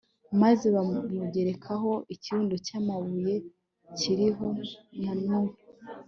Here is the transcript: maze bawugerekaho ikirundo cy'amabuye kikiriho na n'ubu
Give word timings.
maze 0.41 0.65
bawugerekaho 0.75 1.91
ikirundo 2.13 2.55
cy'amabuye 2.65 3.35
kikiriho 3.83 4.47
na 5.01 5.13
n'ubu 5.23 5.55